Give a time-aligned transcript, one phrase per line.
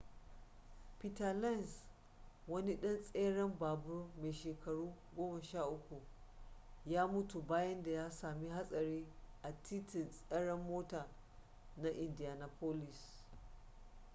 [0.99, 1.69] peter lenz
[2.51, 5.77] wani ɗan tseren babur mai shekaru 13
[6.85, 9.07] ya mutu bayan da ya samu hatsari
[9.41, 11.07] a titin tseren mota
[11.77, 13.23] na indianapolis